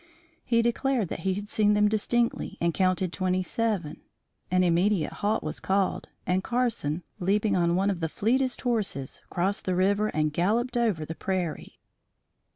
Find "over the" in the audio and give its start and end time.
10.75-11.13